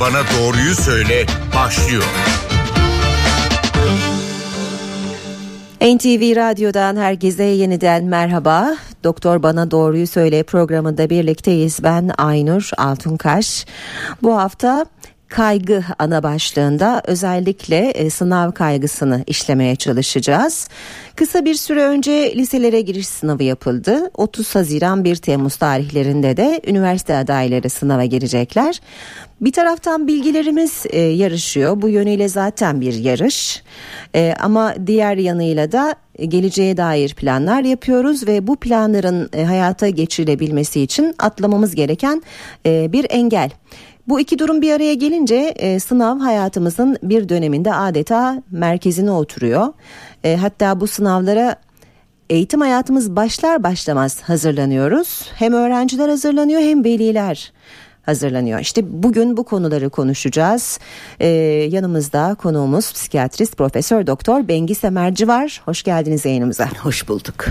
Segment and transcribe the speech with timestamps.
[0.00, 2.02] Bana Doğruyu Söyle başlıyor.
[5.80, 8.76] NTV Radyo'dan herkese yeniden merhaba.
[9.04, 11.82] Doktor Bana Doğruyu Söyle programında birlikteyiz.
[11.82, 13.66] Ben Aynur Altunkaş.
[14.22, 14.86] Bu hafta
[15.30, 20.68] kaygı ana başlığında özellikle e, sınav kaygısını işlemeye çalışacağız.
[21.16, 24.10] Kısa bir süre önce liselere giriş sınavı yapıldı.
[24.14, 28.80] 30 Haziran 1 Temmuz tarihlerinde de üniversite adayları sınava girecekler.
[29.40, 31.82] Bir taraftan bilgilerimiz e, yarışıyor.
[31.82, 33.62] Bu yönüyle zaten bir yarış.
[34.14, 35.94] E, ama diğer yanıyla da
[36.28, 42.22] geleceğe dair planlar yapıyoruz ve bu planların e, hayata geçirilebilmesi için atlamamız gereken
[42.66, 43.50] e, bir engel.
[44.10, 49.66] Bu iki durum bir araya gelince e, sınav hayatımızın bir döneminde adeta merkezine oturuyor.
[50.24, 51.56] E, hatta bu sınavlara
[52.30, 55.30] eğitim hayatımız başlar başlamaz hazırlanıyoruz.
[55.34, 57.52] Hem öğrenciler hazırlanıyor hem veliler
[58.02, 58.60] hazırlanıyor.
[58.60, 60.78] İşte bugün bu konuları konuşacağız.
[61.20, 61.26] Ee,
[61.70, 65.62] yanımızda konuğumuz psikiyatrist Profesör Doktor Bengi Semerci var.
[65.64, 66.68] Hoş geldiniz yayınımıza.
[66.82, 67.46] Hoş bulduk.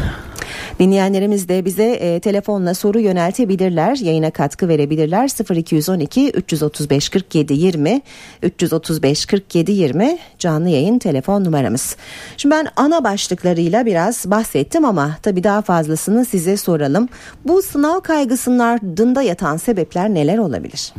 [0.80, 3.98] Dinleyenlerimiz de bize e, telefonla soru yöneltebilirler.
[3.98, 5.56] Yayına katkı verebilirler.
[5.56, 8.02] 0212 335 47 20
[8.44, 11.96] 335 47 20 canlı yayın telefon numaramız.
[12.38, 17.10] Şimdi ben ana başlıklarıyla biraz bahsettim ama tabii daha fazlasını size soralım.
[17.46, 20.94] Bu sınav kaygısının ardında yatan sebepler neler olabilir?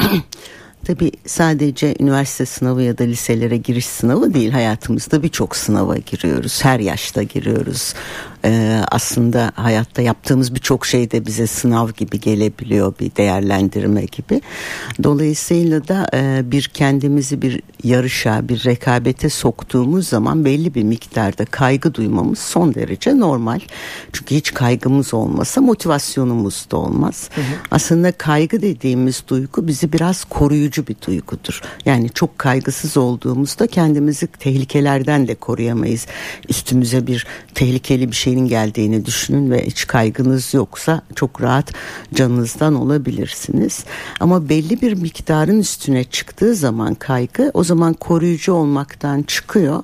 [0.86, 6.64] Tabii sadece üniversite sınavı ya da liselere giriş sınavı değil hayatımızda birçok sınava giriyoruz.
[6.64, 7.94] Her yaşta giriyoruz
[8.44, 14.40] e, aslında hayatta yaptığımız birçok şey de bize sınav gibi gelebiliyor bir değerlendirme gibi.
[15.02, 21.94] Dolayısıyla da e, bir kendimizi bir yarışa bir rekabete soktuğumuz zaman belli bir miktarda kaygı
[21.94, 23.60] duymamız son derece normal.
[24.12, 27.30] Çünkü hiç kaygımız olmasa motivasyonumuz da olmaz.
[27.34, 27.44] Hı hı.
[27.70, 31.60] Aslında kaygı dediğimiz duygu bizi biraz koruyucu bir duygudur.
[31.84, 36.06] Yani çok kaygısız olduğumuzda kendimizi tehlikelerden de koruyamayız.
[36.48, 41.72] Üstümüze bir tehlikeli bir şey şeyin geldiğini düşünün ve hiç kaygınız yoksa çok rahat
[42.14, 43.84] canınızdan olabilirsiniz.
[44.20, 49.82] Ama belli bir miktarın üstüne çıktığı zaman kaygı o zaman koruyucu olmaktan çıkıyor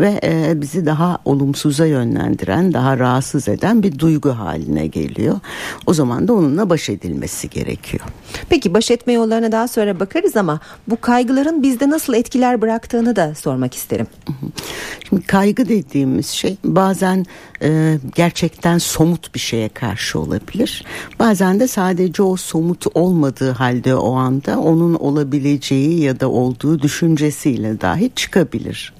[0.00, 5.40] ve e, bizi daha olumsuza yönlendiren, daha rahatsız eden bir duygu haline geliyor.
[5.86, 8.04] O zaman da onunla baş edilmesi gerekiyor.
[8.48, 13.34] Peki baş etme yollarına daha sonra bakarız ama bu kaygıların bizde nasıl etkiler bıraktığını da
[13.34, 14.06] sormak isterim.
[15.08, 17.24] Şimdi kaygı dediğimiz şey bazen
[17.62, 20.84] e, gerçekten somut bir şeye karşı olabilir.
[21.18, 27.80] Bazen de sadece o somut olmadığı halde o anda onun olabileceği ya da olduğu düşüncesiyle
[27.80, 28.94] dahi çıkabilir.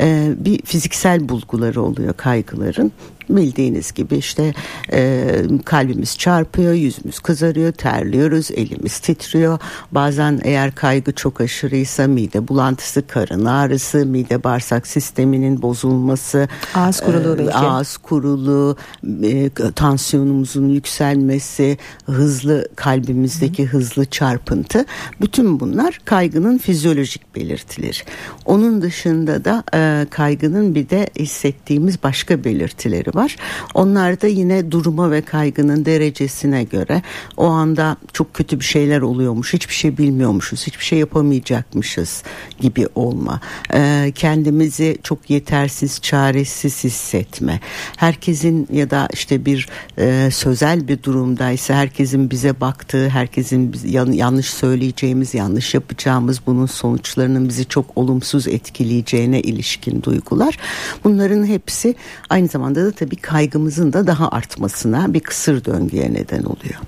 [0.00, 2.92] E, bir fiziksel bulguları oluyor kaygıların
[3.36, 4.54] bildiğiniz gibi işte
[4.92, 5.26] e,
[5.64, 9.58] kalbimiz çarpıyor, yüzümüz kızarıyor, terliyoruz, elimiz titriyor.
[9.92, 17.34] Bazen eğer kaygı çok aşırıysa mide bulantısı, karın ağrısı, mide bağırsak sisteminin bozulması, ağız kuruluğu
[17.34, 17.56] e, belki.
[17.56, 18.76] Ağız kuruluğu,
[19.22, 23.68] e, tansiyonumuzun yükselmesi, hızlı kalbimizdeki Hı.
[23.68, 24.84] hızlı çarpıntı.
[25.20, 27.98] Bütün bunlar kaygının fizyolojik belirtileri.
[28.44, 33.36] Onun dışında da e, kaygının bir de hissettiğimiz başka belirtileri var var.
[33.74, 37.02] Onlar da yine duruma ve kaygının derecesine göre
[37.36, 42.22] o anda çok kötü bir şeyler oluyormuş, hiçbir şey bilmiyormuşuz, hiçbir şey yapamayacakmışız
[42.60, 43.40] gibi olma.
[43.74, 47.60] Ee, kendimizi çok yetersiz, çaresiz hissetme.
[47.96, 53.74] Herkesin ya da işte bir e, sözel bir durumdaysa herkesin bize baktığı, herkesin
[54.12, 60.58] yanlış söyleyeceğimiz, yanlış yapacağımız bunun sonuçlarının bizi çok olumsuz etkileyeceğine ilişkin duygular.
[61.04, 61.94] Bunların hepsi
[62.30, 66.80] aynı zamanda da tabii bir kaygımızın da daha artmasına bir kısır döngüye neden oluyor.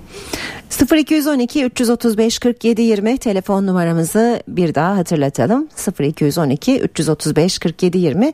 [0.81, 5.67] 0212 335 47 20 telefon numaramızı bir daha hatırlatalım.
[5.99, 8.33] 0212 335 47 20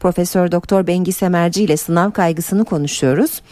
[0.00, 3.42] Profesör Doktor Bengi Semerci ile sınav kaygısını konuşuyoruz.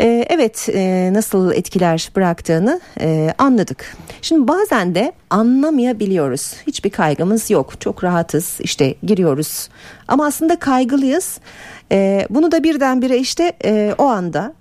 [0.00, 3.96] Ee, evet e, nasıl etkiler bıraktığını e, anladık.
[4.22, 6.52] Şimdi bazen de anlamayabiliyoruz.
[6.66, 7.80] Hiçbir kaygımız yok.
[7.80, 8.58] Çok rahatız.
[8.60, 9.68] İşte giriyoruz.
[10.08, 11.38] Ama aslında kaygılıyız.
[11.92, 14.54] E, bunu da birdenbire işte e, o anda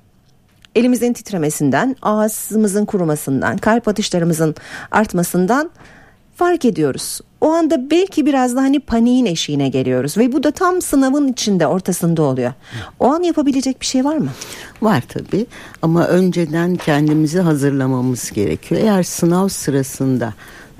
[0.75, 4.55] elimizin titremesinden, ağzımızın kurumasından, kalp atışlarımızın
[4.91, 5.71] artmasından
[6.35, 7.21] fark ediyoruz.
[7.41, 11.67] O anda belki biraz da hani paniğin eşiğine geliyoruz ve bu da tam sınavın içinde
[11.67, 12.53] ortasında oluyor.
[12.99, 14.29] O an yapabilecek bir şey var mı?
[14.81, 15.45] Var tabii
[15.81, 18.81] ama önceden kendimizi hazırlamamız gerekiyor.
[18.81, 20.33] Eğer sınav sırasında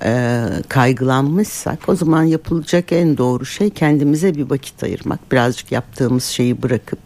[0.04, 5.32] e, kaygılanmışsak o zaman yapılacak en doğru şey kendimize bir vakit ayırmak.
[5.32, 7.00] Birazcık yaptığımız şeyi bırakıp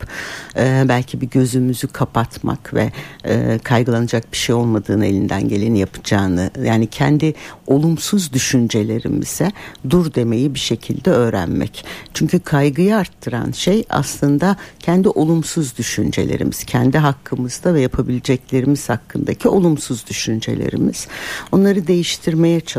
[0.58, 2.92] e, belki bir gözümüzü kapatmak ve
[3.26, 7.34] e, kaygılanacak bir şey olmadığını elinden geleni yapacağını yani kendi
[7.68, 9.52] olumsuz düşüncelerimize
[9.90, 11.86] dur demeyi bir şekilde öğrenmek.
[12.14, 21.08] Çünkü kaygıyı arttıran şey aslında kendi olumsuz düşüncelerimiz, kendi hakkımızda ve yapabileceklerimiz hakkındaki olumsuz düşüncelerimiz.
[21.52, 22.79] Onları değiştirmeye çalışmak.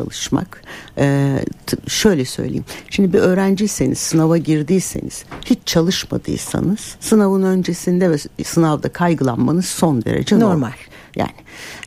[0.98, 1.44] Ee,
[1.88, 2.64] şöyle söyleyeyim.
[2.90, 10.52] Şimdi bir öğrenciyseniz, sınava girdiyseniz, hiç çalışmadıysanız sınavın öncesinde ve sınavda kaygılanmanız son derece normal.
[10.52, 10.72] normal.
[11.16, 11.34] Yani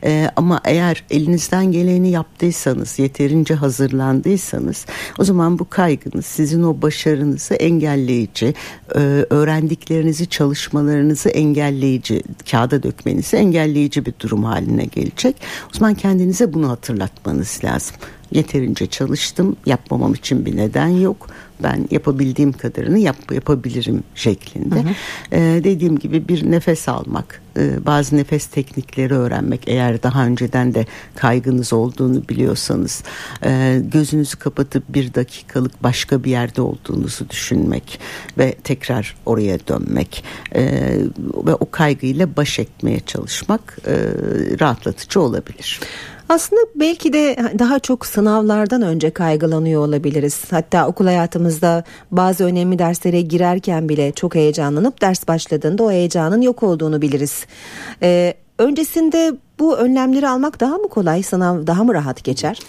[0.03, 4.85] e, ama eğer elinizden geleni yaptıysanız, yeterince hazırlandıysanız
[5.19, 8.53] o zaman bu kaygınız sizin o başarınızı engelleyici,
[8.95, 8.99] e,
[9.29, 15.35] öğrendiklerinizi, çalışmalarınızı engelleyici, kağıda dökmenizi engelleyici bir durum haline gelecek.
[15.73, 17.95] O zaman kendinize bunu hatırlatmanız lazım.
[18.31, 21.27] Yeterince çalıştım, yapmamam için bir neden yok
[21.63, 24.75] ben yapabildiğim kadarını yap, yapabilirim şeklinde.
[24.75, 24.93] Hı hı.
[25.31, 30.85] Ee, dediğim gibi bir nefes almak, e, bazı nefes teknikleri öğrenmek eğer daha önceden de
[31.15, 33.03] kaygınız olduğunu biliyorsanız
[33.45, 37.99] e, gözünüzü kapatıp bir dakikalık başka bir yerde olduğunuzu düşünmek
[38.37, 40.23] ve tekrar oraya dönmek
[40.55, 40.63] e,
[41.45, 43.93] ve o kaygıyla baş etmeye çalışmak e,
[44.59, 45.79] rahatlatıcı olabilir.
[46.29, 50.43] Aslında belki de daha çok sınavlardan önce kaygılanıyor olabiliriz.
[50.51, 56.63] Hatta okul hayatımızda bazı önemli derslere girerken bile çok heyecanlanıp ders başladığında o heyecanın yok
[56.63, 57.45] olduğunu biliriz.
[58.01, 59.33] Ee, öncesinde
[59.63, 62.59] bu önlemleri almak daha mı kolay, sınav daha mı rahat geçer?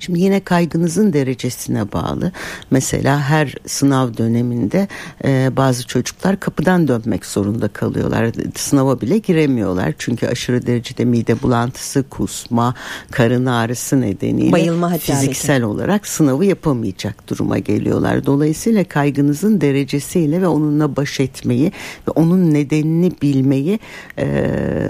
[0.00, 2.32] Şimdi yine kaygınızın derecesine bağlı.
[2.70, 4.88] Mesela her sınav döneminde
[5.24, 8.30] e, bazı çocuklar kapıdan dönmek zorunda kalıyorlar.
[8.56, 9.94] Sınava bile giremiyorlar.
[9.98, 12.74] Çünkü aşırı derecede mide bulantısı, kusma,
[13.10, 18.26] karın ağrısı nedeniyle Bayılma fiziksel olarak sınavı yapamayacak duruma geliyorlar.
[18.26, 21.72] Dolayısıyla kaygınızın derecesiyle ve onunla baş etmeyi
[22.08, 23.78] ve onun nedenini bilmeyi
[24.18, 24.26] e,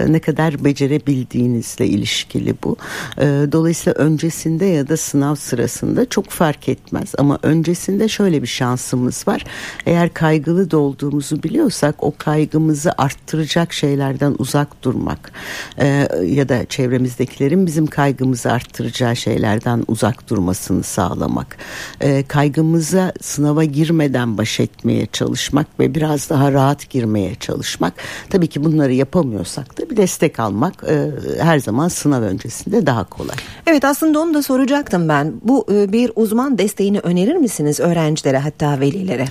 [0.07, 2.77] ne kadar becerebildiğinizle ilişkili bu.
[3.17, 7.13] E, dolayısıyla öncesinde ya da sınav sırasında çok fark etmez.
[7.17, 9.45] Ama öncesinde şöyle bir şansımız var.
[9.85, 15.31] Eğer kaygılı da olduğumuzu biliyorsak o kaygımızı arttıracak şeylerden uzak durmak
[15.77, 21.57] e, ya da çevremizdekilerin bizim kaygımızı arttıracağı şeylerden uzak durmasını sağlamak.
[22.01, 27.93] E, kaygımıza sınava girmeden baş etmeye çalışmak ve biraz daha rahat girmeye çalışmak.
[28.29, 33.35] Tabii ki bunları yapamıyorsak da bir destek almak e, her zaman sınav öncesinde daha kolay.
[33.67, 35.33] Evet aslında onu da soracak soracaktım ben.
[35.43, 39.25] Bu e, bir uzman desteğini önerir misiniz öğrencilere hatta velilere?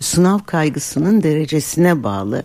[0.00, 2.42] Sınav kaygısının derecesine bağlı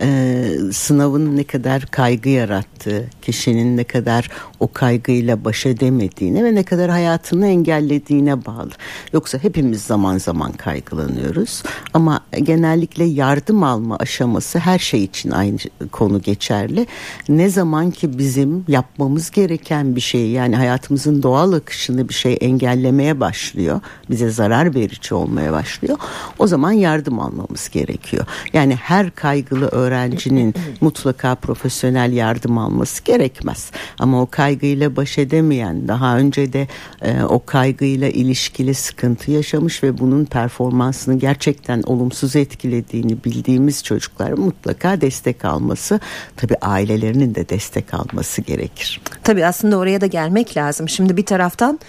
[0.00, 0.42] e,
[0.72, 4.30] sınavın ne kadar kaygı yarattığı, kişinin ne kadar
[4.60, 8.70] o kaygıyla baş edemediğine ve ne kadar hayatını engellediğine bağlı.
[9.12, 11.62] Yoksa hepimiz zaman zaman kaygılanıyoruz
[11.94, 15.58] ama genellikle yardım alma aşaması her şey için aynı
[15.92, 16.86] konu geçerli.
[17.28, 23.20] Ne zaman ki bizim yapmamız gereken bir şey yani hayatımızın doğal akışını bir şey engellemeye
[23.20, 23.80] başlıyor,
[24.10, 25.98] bize zarar verici olmaya başlıyor.
[26.38, 28.26] O zaman yardım almamız gerekiyor.
[28.52, 33.70] Yani her kaygılı öğrencinin mutlaka profesyonel yardım alması gerekmez.
[33.98, 36.68] Ama o kaygıyla baş edemeyen, daha önce de
[37.02, 45.00] e, o kaygıyla ilişkili sıkıntı yaşamış ve bunun performansını gerçekten olumsuz etkilediğini bildiğimiz çocuklar mutlaka
[45.00, 46.00] destek alması,
[46.36, 49.00] tabi ailelerinin de destek alması gerekir.
[49.24, 50.88] Tabi aslında oraya da gelmek lazım.
[50.88, 51.80] Şimdi bir taraftan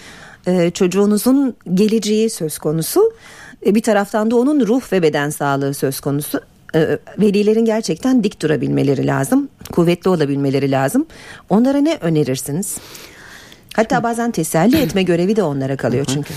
[0.46, 3.12] e, çocuğunuzun geleceği söz konusu.
[3.66, 6.40] E, bir taraftan da onun ruh ve beden sağlığı söz konusu.
[6.74, 9.48] E, velilerin gerçekten dik durabilmeleri lazım.
[9.72, 11.06] Kuvvetli olabilmeleri lazım.
[11.50, 12.76] Onlara ne önerirsiniz?
[13.74, 16.34] Hatta bazen teselli etme görevi de onlara kalıyor çünkü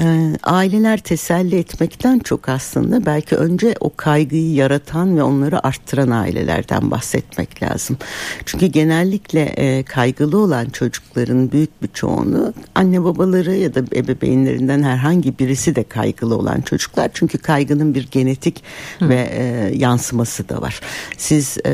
[0.00, 6.90] e, aileler teselli etmekten çok aslında belki önce o kaygıyı yaratan ve onları arttıran ailelerden
[6.90, 7.96] bahsetmek lazım.
[8.44, 15.38] Çünkü genellikle e, kaygılı olan çocukların büyük bir çoğunu anne babaları ya da ebeveynlerinden herhangi
[15.38, 17.10] birisi de kaygılı olan çocuklar.
[17.14, 18.62] Çünkü kaygının bir genetik
[18.98, 19.08] Hı.
[19.08, 19.42] ve e,
[19.76, 20.80] yansıması da var.
[21.16, 21.70] Siz e,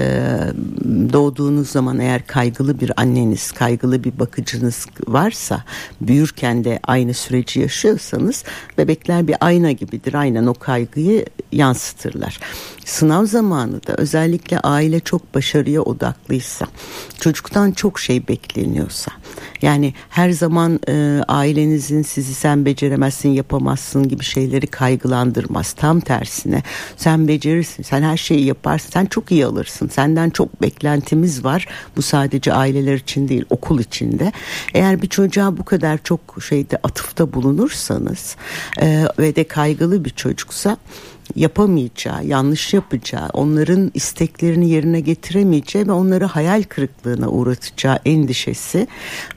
[1.13, 5.65] doğduğunuz zaman eğer kaygılı bir anneniz, kaygılı bir bakıcınız varsa
[6.01, 8.45] büyürken de aynı süreci yaşıyorsa yaparsanız
[8.79, 10.15] bebekler bir ayna gibidir.
[10.15, 12.41] Aynen o kaygıyı yansıtırlar.
[12.87, 16.67] Sınav zamanı da özellikle aile çok başarıya odaklıysa,
[17.21, 19.13] çocuktan çok şey bekleniyorsa,
[19.63, 25.73] yani her zaman e, ailenizin sizi sen beceremezsin, yapamazsın gibi şeyleri kaygılandırmaz.
[25.73, 26.63] Tam tersine
[26.97, 29.89] sen becerirsin, sen her şeyi yaparsın, sen çok iyi alırsın.
[29.89, 31.69] Senden çok beklentimiz var.
[31.97, 34.33] Bu sadece aileler için değil, okul içinde.
[34.75, 38.37] Eğer bir çocuğa bu kadar çok şeyde atıfta bulunursanız
[38.81, 40.77] e, ve de kaygılı bir çocuksa
[41.35, 48.87] yapamayacağı, yanlış yapacağı, onların isteklerini yerine getiremeyeceği ve onları hayal kırıklığına uğratacağı endişesi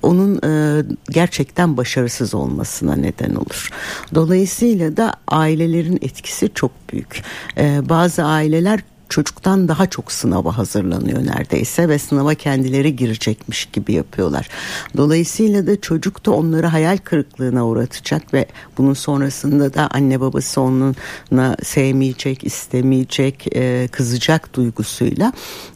[0.02, 3.70] onun e, gerçekten başarısız olmasına neden olur.
[4.16, 7.24] Dolayısıyla da ailelerin etkisi çok büyük.
[7.58, 14.50] E, bazı aileler çocuktan daha çok sınava hazırlanıyor neredeyse ve sınava kendileri girecekmiş gibi yapıyorlar.
[14.98, 18.46] Dolayısıyla da çocuk da onları hayal kırıklığına uğratacak ve
[18.78, 25.34] bunun sonrasında da anne babası onunla sevmeyecek, istemeyecek, e, kızacak duygusuyla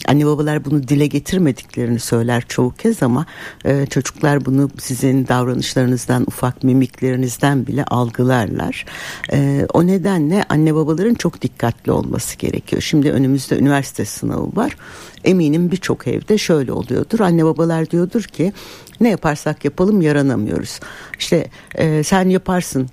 [0.07, 3.25] anne babalar bunu dile getirmediklerini söyler çoğu kez ama
[3.65, 8.85] e, çocuklar bunu sizin davranışlarınızdan, ufak mimiklerinizden bile algılarlar.
[9.33, 12.81] E, o nedenle anne babaların çok dikkatli olması gerekiyor.
[12.81, 14.77] Şimdi önümüzde üniversite sınavı var.
[15.23, 17.19] Eminim birçok evde şöyle oluyordur.
[17.19, 18.53] Anne babalar diyordur ki
[19.01, 20.79] ne yaparsak yapalım yaranamıyoruz.
[21.19, 22.89] İşte e, sen yaparsın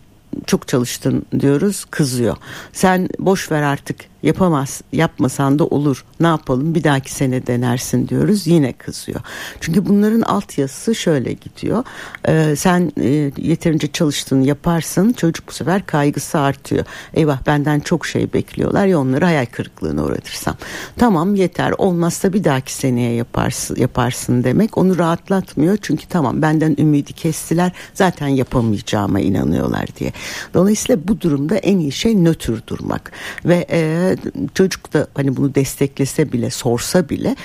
[0.46, 2.36] çok çalıştın diyoruz kızıyor.
[2.72, 8.46] Sen boş ver artık yapamaz yapmasan da olur ne yapalım bir dahaki sene denersin diyoruz
[8.46, 9.20] yine kızıyor.
[9.60, 11.84] Çünkü bunların altyazısı şöyle gidiyor.
[12.28, 16.84] Ee, sen e, yeterince çalıştın yaparsın çocuk bu sefer kaygısı artıyor.
[17.14, 20.56] Eyvah benden çok şey bekliyorlar ya onları hayal kırıklığına uğratırsam.
[20.98, 25.78] Tamam yeter olmazsa bir dahaki seneye yaparsın, yaparsın demek onu rahatlatmıyor.
[25.82, 30.12] Çünkü tamam benden ümidi kestiler zaten yapamayacağıma inanıyorlar diye.
[30.54, 33.12] Dolayısıyla bu durumda en iyi şey nötr durmak
[33.44, 34.09] ve e,
[34.54, 37.36] çocuk da hani bunu desteklese bile sorsa bile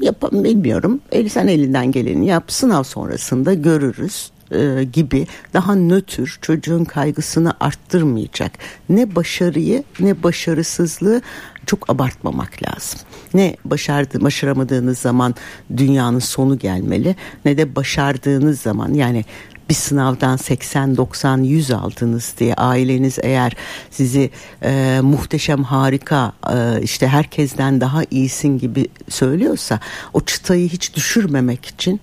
[0.00, 1.00] yapam bilmiyorum.
[1.12, 2.52] El sen elinden geleni yap.
[2.52, 8.52] Sınav sonrasında görürüz e, gibi daha nötr çocuğun kaygısını arttırmayacak.
[8.88, 11.22] Ne başarıyı ne başarısızlığı
[11.66, 13.00] çok abartmamak lazım.
[13.34, 15.34] Ne başardı, başaramadığınız zaman
[15.76, 19.24] dünyanın sonu gelmeli ne de başardığınız zaman yani
[19.68, 23.56] bir sınavdan 80 90 100 aldınız diye aileniz eğer
[23.90, 24.30] sizi
[24.62, 29.80] e, muhteşem harika e, işte herkesten daha iyisin gibi söylüyorsa
[30.12, 32.00] o çıtayı hiç düşürmemek için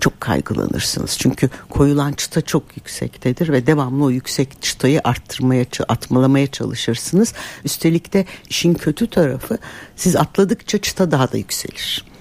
[0.00, 1.18] çok kaygılanırsınız.
[1.18, 7.32] Çünkü koyulan çıta çok yüksektedir ve devamlı o yüksek çıtayı arttırmaya, atmalamaya çalışırsınız.
[7.64, 9.58] Üstelik de işin kötü tarafı
[9.96, 12.13] siz atladıkça çıta daha da yükselir.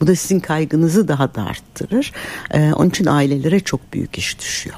[0.00, 2.12] Bu da sizin kaygınızı daha da arttırır.
[2.50, 4.76] Ee, onun için ailelere çok büyük iş düşüyor.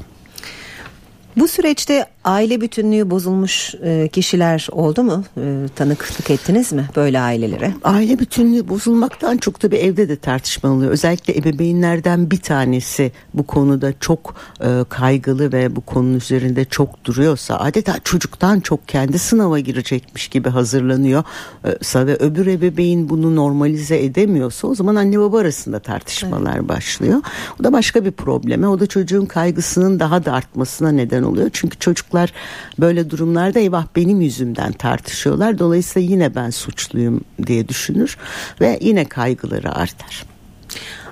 [1.36, 5.24] Bu süreçte aile bütünlüğü bozulmuş e, kişiler oldu mu?
[5.36, 7.74] E, tanıklık ettiniz mi böyle ailelere?
[7.84, 10.90] Aile bütünlüğü bozulmaktan çok tabii evde de tartışma oluyor.
[10.90, 17.58] Özellikle ebeveynlerden bir tanesi bu konuda çok e, kaygılı ve bu konunun üzerinde çok duruyorsa
[17.58, 21.24] adeta çocuktan çok kendi sınava girecekmiş gibi hazırlanıyor.
[21.94, 26.68] ve öbür ebeveyn bunu normalize edemiyorsa o zaman anne baba arasında tartışmalar evet.
[26.68, 27.22] başlıyor.
[27.60, 28.68] O da başka bir probleme.
[28.68, 31.50] O da çocuğun kaygısının daha da artmasına neden oluyor.
[31.52, 31.78] Çünkü
[32.10, 32.32] çocuklar
[32.78, 35.58] böyle durumlarda eyvah benim yüzümden tartışıyorlar.
[35.58, 38.16] Dolayısıyla yine ben suçluyum diye düşünür
[38.60, 40.24] ve yine kaygıları artar.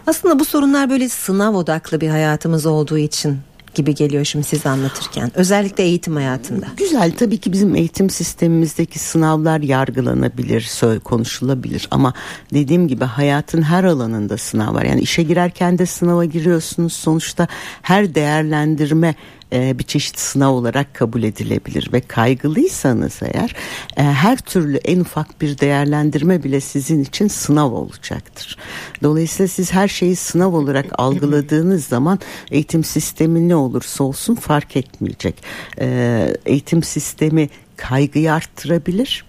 [0.07, 3.39] Aslında bu sorunlar böyle sınav odaklı bir hayatımız olduğu için
[3.75, 5.31] gibi geliyor şimdi siz anlatırken.
[5.35, 6.67] Özellikle eğitim hayatında.
[6.77, 10.71] Güzel tabii ki bizim eğitim sistemimizdeki sınavlar yargılanabilir,
[11.05, 12.15] konuşulabilir ama
[12.53, 14.85] dediğim gibi hayatın her alanında sınav var.
[14.85, 16.93] Yani işe girerken de sınava giriyorsunuz.
[16.93, 17.49] Sonuçta
[17.83, 19.15] her değerlendirme
[19.53, 23.55] e, bir çeşit sınav olarak kabul edilebilir ve kaygılıysanız eğer
[23.97, 28.57] e, her türlü en ufak bir değerlendirme bile sizin için sınav olacaktır.
[29.03, 32.19] Dolayısıyla siz her şeyi sınav olarak algıladığınız zaman
[32.51, 35.43] eğitim sistemi ne olursa olsun fark etmeyecek.
[35.81, 39.29] E, eğitim sistemi kaygıyı arttırabilir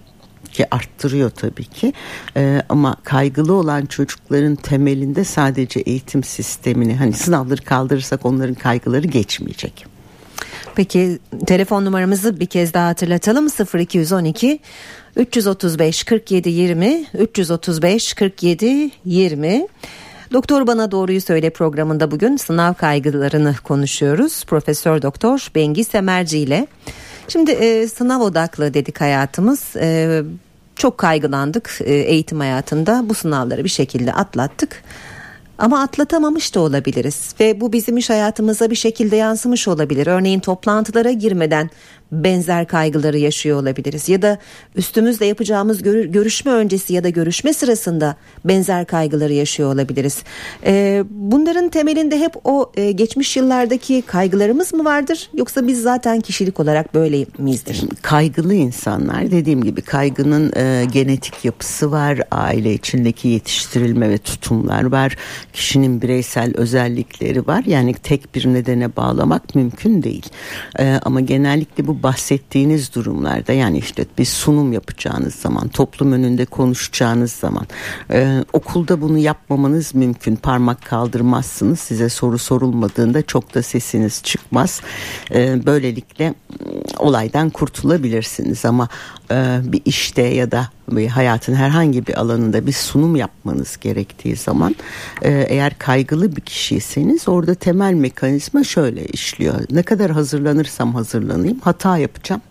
[0.51, 1.93] ki arttırıyor tabii ki
[2.37, 9.85] ee, ama kaygılı olan çocukların temelinde sadece eğitim sistemini hani sınavları kaldırırsak onların kaygıları geçmeyecek.
[10.75, 13.47] Peki telefon numaramızı bir kez daha hatırlatalım
[13.79, 14.59] 0212
[15.15, 19.67] 335 47 20 335 47 20
[20.33, 24.43] Doktor Bana Doğruyu Söyle programında bugün sınav kaygılarını konuşuyoruz.
[24.45, 26.67] Profesör Doktor Bengi Semerci ile.
[27.27, 29.75] Şimdi e, sınav odaklı dedik hayatımız.
[29.75, 30.21] E,
[30.75, 33.09] çok kaygılandık e, eğitim hayatında.
[33.09, 34.83] Bu sınavları bir şekilde atlattık.
[35.59, 40.07] Ama atlatamamış da olabiliriz ve bu bizim iş hayatımıza bir şekilde yansımış olabilir.
[40.07, 41.69] Örneğin toplantılara girmeden
[42.11, 44.37] benzer kaygıları yaşıyor olabiliriz ya da
[44.75, 50.23] üstümüzde yapacağımız görüşme öncesi ya da görüşme sırasında benzer kaygıları yaşıyor olabiliriz.
[50.65, 56.59] Ee, bunların temelinde hep o e, geçmiş yıllardaki kaygılarımız mı vardır yoksa biz zaten kişilik
[56.59, 57.81] olarak böyle miyizdir?
[58.01, 65.17] Kaygılı insanlar dediğim gibi kaygının e, genetik yapısı var, aile içindeki yetiştirilme ve tutumlar var,
[65.53, 67.63] kişinin bireysel özellikleri var.
[67.65, 70.25] Yani tek bir nedene bağlamak mümkün değil.
[70.79, 77.31] E, ama genellikle bu bahsettiğiniz durumlarda yani işte bir sunum yapacağınız zaman, toplum önünde konuşacağınız
[77.31, 77.67] zaman,
[78.11, 80.35] e, okulda bunu yapmamanız mümkün.
[80.35, 81.79] Parmak kaldırmazsınız.
[81.79, 84.81] Size soru sorulmadığında çok da sesiniz çıkmaz.
[85.31, 86.33] E, böylelikle
[86.97, 88.87] olaydan kurtulabilirsiniz ama
[89.31, 90.69] e, bir işte ya da
[91.07, 94.75] hayatın herhangi bir alanında bir sunum yapmanız gerektiği zaman
[95.21, 99.55] e, eğer kaygılı bir kişiyseniz orada temel mekanizma şöyle işliyor.
[99.71, 102.41] Ne kadar hazırlanırsam hazırlanayım hata yapacağım.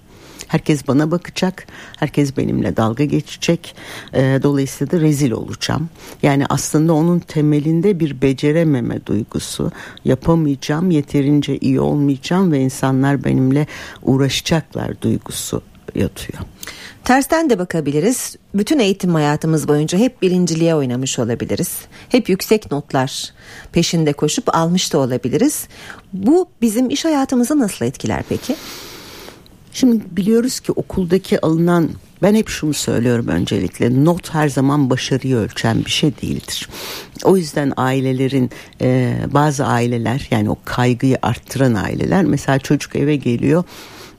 [0.48, 1.66] Herkes bana bakacak.
[1.96, 3.76] Herkes benimle dalga geçecek.
[4.14, 5.88] E, dolayısıyla da rezil olacağım.
[6.22, 9.72] Yani aslında onun temelinde bir becerememe duygusu.
[10.04, 13.66] Yapamayacağım, yeterince iyi olmayacağım ve insanlar benimle
[14.02, 15.62] uğraşacaklar duygusu
[15.94, 16.38] yatıyor.
[17.08, 18.36] Tersten de bakabiliriz.
[18.54, 21.78] Bütün eğitim hayatımız boyunca hep birinciliğe oynamış olabiliriz.
[22.08, 23.32] Hep yüksek notlar
[23.72, 25.68] peşinde koşup almış da olabiliriz.
[26.12, 28.56] Bu bizim iş hayatımızı nasıl etkiler peki?
[29.72, 31.90] Şimdi biliyoruz ki okuldaki alınan
[32.22, 36.68] ben hep şunu söylüyorum öncelikle not her zaman başarıyı ölçen bir şey değildir.
[37.24, 38.50] O yüzden ailelerin
[38.80, 43.64] e, bazı aileler yani o kaygıyı arttıran aileler mesela çocuk eve geliyor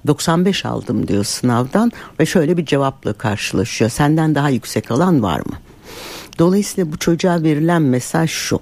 [0.07, 3.91] 95 aldım diyor sınavdan ve şöyle bir cevapla karşılaşıyor.
[3.91, 5.57] Senden daha yüksek alan var mı?
[6.39, 8.59] Dolayısıyla bu çocuğa verilen mesaj şu.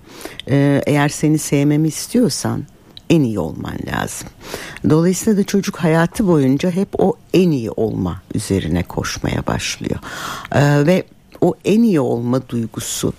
[0.50, 2.64] E, eğer seni sevmemi istiyorsan
[3.10, 4.28] en iyi olman lazım.
[4.90, 10.00] Dolayısıyla da çocuk hayatı boyunca hep o en iyi olma üzerine koşmaya başlıyor.
[10.52, 11.04] Ee, ve
[11.42, 13.14] o en iyi olma duygusu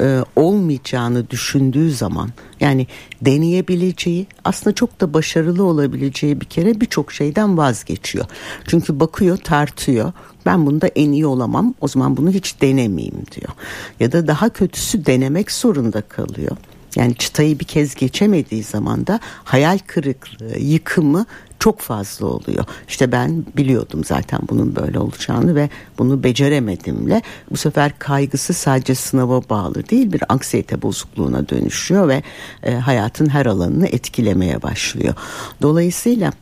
[0.00, 2.30] e, olmayacağını düşündüğü zaman
[2.60, 2.86] yani
[3.22, 8.26] deneyebileceği aslında çok da başarılı olabileceği bir kere birçok şeyden vazgeçiyor.
[8.66, 10.12] Çünkü bakıyor tartıyor
[10.46, 13.52] ben bunda en iyi olamam o zaman bunu hiç denemeyeyim diyor.
[14.00, 16.56] Ya da daha kötüsü denemek zorunda kalıyor.
[16.96, 21.26] Yani çıtayı bir kez geçemediği zaman da hayal kırıklığı, yıkımı
[21.58, 22.64] çok fazla oluyor.
[22.88, 29.42] İşte ben biliyordum zaten bunun böyle olacağını ve bunu beceremedimle bu sefer kaygısı sadece sınava
[29.50, 32.22] bağlı değil bir anksiyete bozukluğuna dönüşüyor ve
[32.62, 35.14] e, hayatın her alanını etkilemeye başlıyor.
[35.62, 36.32] Dolayısıyla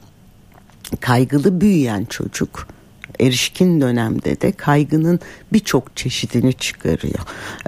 [1.00, 2.66] kaygılı büyüyen çocuk
[3.20, 5.20] erişkin dönemde de kaygının
[5.52, 7.18] birçok çeşidini çıkarıyor.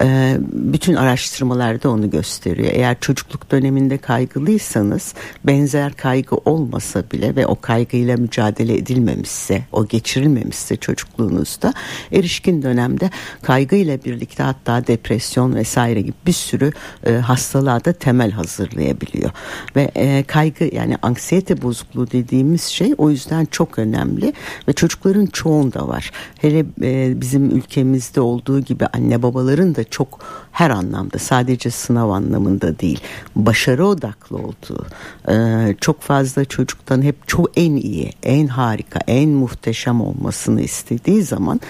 [0.02, 2.68] Ee, bütün araştırmalarda onu gösteriyor.
[2.72, 10.76] Eğer çocukluk döneminde kaygılıysanız benzer kaygı olmasa bile ve o kaygıyla mücadele edilmemişse, o geçirilmemişse
[10.76, 11.74] çocukluğunuzda
[12.12, 13.10] erişkin dönemde
[13.42, 16.72] kaygıyla birlikte hatta depresyon vesaire gibi bir sürü
[17.06, 19.30] e, hastalığa da temel hazırlayabiliyor.
[19.76, 24.32] Ve e, kaygı yani anksiyete bozukluğu dediğimiz şey o yüzden çok önemli
[24.68, 26.10] ve çocukların çoğunda var.
[26.40, 30.18] Hele e, bizim ülkemizde olduğu gibi anne babaların da çok
[30.52, 33.00] her anlamda sadece sınav anlamında değil
[33.36, 34.86] başarı odaklı olduğu
[35.28, 35.34] e,
[35.80, 41.60] çok fazla çocuktan hep çok en iyi en harika en muhteşem olmasını istediği zaman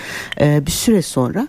[0.40, 1.48] e, bir süre sonra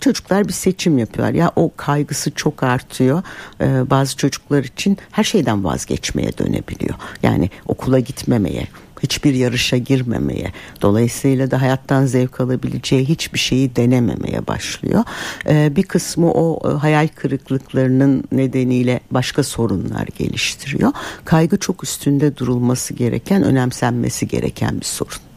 [0.00, 1.34] çocuklar bir seçim yapıyorlar.
[1.34, 3.22] Ya o kaygısı çok artıyor.
[3.60, 6.94] Ee, bazı çocuklar için her şeyden vazgeçmeye dönebiliyor.
[7.22, 8.68] Yani okula gitmemeye,
[9.02, 15.04] hiçbir yarışa girmemeye, dolayısıyla da hayattan zevk alabileceği hiçbir şeyi denememeye başlıyor.
[15.46, 20.92] Ee, bir kısmı o e, hayal kırıklıklarının nedeniyle başka sorunlar geliştiriyor.
[21.24, 25.29] Kaygı çok üstünde durulması gereken, önemsenmesi gereken bir sorun.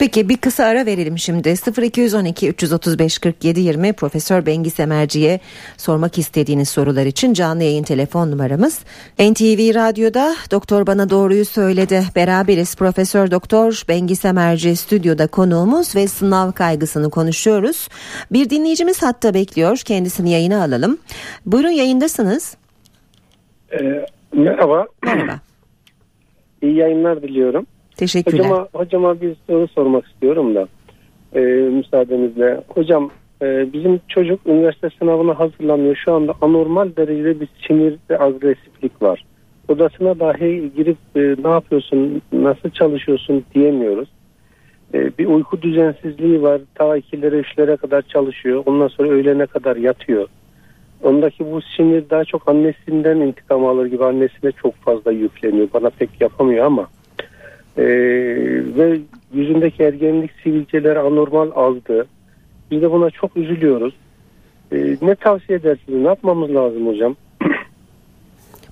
[0.00, 1.54] Peki bir kısa ara verelim şimdi.
[1.82, 5.40] 0212 335 47 20 Profesör Bengi Semerci'ye
[5.76, 8.84] sormak istediğiniz sorular için canlı yayın telefon numaramız.
[9.18, 12.02] NTV Radyo'da Doktor Bana Doğruyu Söyledi.
[12.16, 17.88] Beraberiz Profesör Doktor Bengi Semerci stüdyoda konuğumuz ve sınav kaygısını konuşuyoruz.
[18.32, 19.76] Bir dinleyicimiz hatta bekliyor.
[19.76, 20.98] Kendisini yayına alalım.
[21.46, 22.56] Buyurun yayındasınız.
[23.72, 24.86] Ee, merhaba.
[25.02, 25.40] Merhaba.
[26.62, 27.66] İyi yayınlar diliyorum.
[28.00, 28.44] Teşekkürler.
[28.44, 30.68] Hocama, hocama bir soru sormak istiyorum da
[31.34, 32.60] e, müsaadenizle.
[32.68, 33.10] Hocam
[33.42, 35.96] e, bizim çocuk üniversite sınavına hazırlanıyor.
[35.96, 39.24] Şu anda anormal derecede bir sinir ve agresiflik var.
[39.68, 44.08] Odasına dahi girip e, ne yapıyorsun, nasıl çalışıyorsun diyemiyoruz.
[44.94, 46.60] E, bir uyku düzensizliği var.
[46.74, 48.62] Ta ikilere üçlere kadar çalışıyor.
[48.66, 50.28] Ondan sonra öğlene kadar yatıyor.
[51.02, 55.68] Ondaki bu sinir daha çok annesinden intikam alır gibi annesine çok fazla yükleniyor.
[55.74, 56.88] Bana pek yapamıyor ama
[57.76, 57.84] e,
[58.76, 59.00] ve
[59.32, 62.06] yüzündeki ergenlik sivilceleri anormal azdı.
[62.70, 63.94] Biz de buna çok üzülüyoruz.
[64.72, 66.02] E, ne tavsiye edersiniz?
[66.02, 67.16] Ne yapmamız lazım hocam?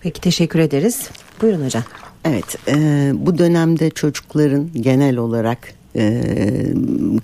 [0.01, 1.11] Peki teşekkür ederiz.
[1.43, 1.83] Buyurun hocam.
[2.25, 2.75] Evet e,
[3.15, 5.59] bu dönemde çocukların genel olarak
[5.97, 6.23] e,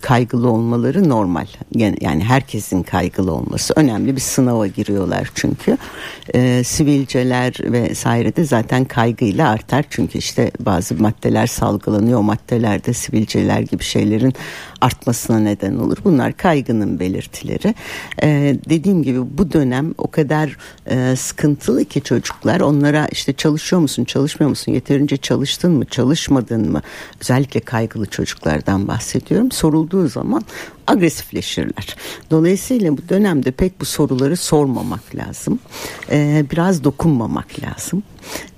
[0.00, 1.46] kaygılı olmaları normal.
[2.00, 5.77] Yani herkesin kaygılı olması önemli bir sınava giriyorlar çünkü.
[6.35, 9.85] E, sivilceler vesaire de zaten kaygıyla artar.
[9.90, 12.20] Çünkü işte bazı maddeler salgılanıyor.
[12.20, 14.35] O maddelerde sivilceler gibi şeylerin
[14.84, 15.96] artmasına neden olur.
[16.04, 17.74] Bunlar kaygının belirtileri.
[18.22, 24.04] Ee, dediğim gibi bu dönem o kadar e, sıkıntılı ki çocuklar onlara işte çalışıyor musun
[24.04, 26.82] çalışmıyor musun yeterince çalıştın mı çalışmadın mı
[27.20, 30.42] özellikle kaygılı çocuklardan bahsediyorum sorulduğu zaman
[30.86, 31.96] agresifleşirler.
[32.30, 35.58] Dolayısıyla bu dönemde pek bu soruları sormamak lazım.
[36.10, 38.02] Ee, biraz dokunmamak lazım.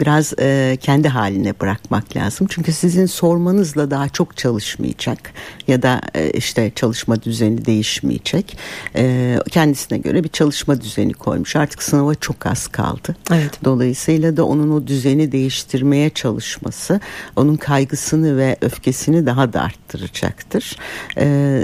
[0.00, 2.46] Biraz e, kendi haline bırakmak lazım.
[2.50, 5.32] Çünkü sizin sormanızla daha çok çalışmayacak
[5.68, 8.58] ya da e, işte çalışma düzeni değişmeyecek.
[8.96, 11.56] E, kendisine göre bir çalışma düzeni koymuş.
[11.56, 13.16] Artık sınava çok az kaldı.
[13.32, 13.64] Evet.
[13.64, 17.00] Dolayısıyla da onun o düzeni değiştirmeye çalışması
[17.36, 20.76] onun kaygısını ve öfkesini daha da arttıracaktır.
[21.18, 21.62] E,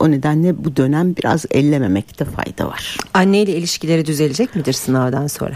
[0.00, 2.96] o nedenle bu dönem biraz ellememekte fayda var.
[3.14, 5.54] Anne ile ilişkileri düzelecek midir sınavdan sonra?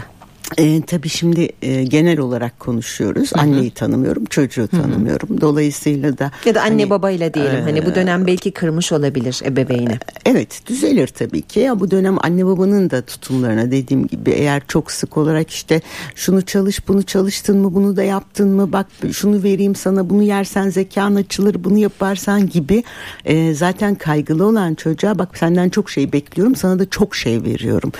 [0.57, 3.31] E, tabii şimdi e, genel olarak konuşuyoruz.
[3.31, 3.41] Hı-hı.
[3.41, 5.29] Anneyi tanımıyorum, çocuğu tanımıyorum.
[5.29, 5.41] Hı-hı.
[5.41, 7.59] Dolayısıyla da ya da anne hani, babayla diyelim.
[7.59, 9.97] E, hani bu dönem belki kırmış olabilir ebeveyni.
[10.25, 11.59] Evet, düzelir tabii ki.
[11.59, 15.81] Ya bu dönem anne babanın da tutumlarına dediğim gibi eğer çok sık olarak işte
[16.15, 18.71] şunu çalış, bunu çalıştın mı, bunu da yaptın mı?
[18.71, 22.83] Bak şunu vereyim sana, bunu yersen zekan açılır, bunu yaparsan gibi
[23.25, 27.91] e, zaten kaygılı olan çocuğa bak senden çok şey bekliyorum, sana da çok şey veriyorum.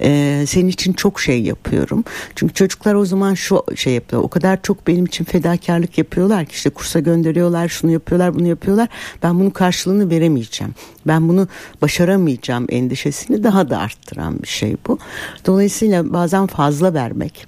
[0.00, 2.32] E, senin için çok şey yapıyorum düşünüyorum.
[2.34, 4.22] Çünkü çocuklar o zaman şu şey yapıyor.
[4.22, 8.88] O kadar çok benim için fedakarlık yapıyorlar ki işte kursa gönderiyorlar, şunu yapıyorlar, bunu yapıyorlar.
[9.22, 10.74] Ben bunun karşılığını veremeyeceğim.
[11.06, 11.48] Ben bunu
[11.82, 14.98] başaramayacağım endişesini daha da arttıran bir şey bu.
[15.46, 17.46] Dolayısıyla bazen fazla vermek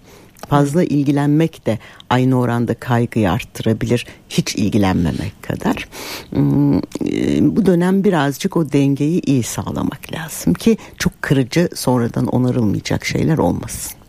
[0.48, 1.78] fazla ilgilenmek de
[2.10, 5.88] aynı oranda kaygıyı arttırabilir hiç ilgilenmemek kadar.
[6.30, 13.04] Hmm, e, bu dönem birazcık o dengeyi iyi sağlamak lazım ki çok kırıcı sonradan onarılmayacak
[13.04, 14.01] şeyler olmasın.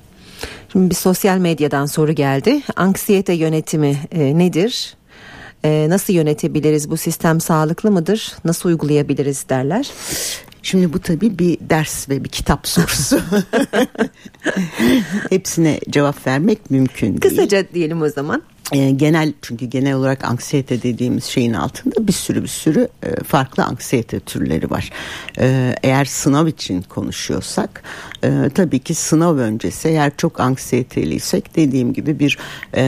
[0.73, 2.61] Şimdi bir sosyal medyadan soru geldi.
[2.75, 4.95] Anksiyete yönetimi e, nedir?
[5.63, 6.89] E, nasıl yönetebiliriz?
[6.89, 8.33] Bu sistem sağlıklı mıdır?
[8.45, 9.91] Nasıl uygulayabiliriz derler.
[10.63, 13.21] Şimdi bu tabii bir ders ve bir kitap sorusu.
[15.29, 17.21] Hepsine cevap vermek mümkün değil.
[17.21, 22.43] Kısaca diyelim o zaman e, genel çünkü genel olarak anksiyete dediğimiz şeyin altında bir sürü
[22.43, 24.89] bir sürü e, farklı anksiyete türleri var.
[25.39, 27.83] E, eğer sınav için konuşuyorsak
[28.23, 32.37] e, tabii ki sınav öncesi eğer çok anksiyeteliysek dediğim gibi bir
[32.75, 32.83] e,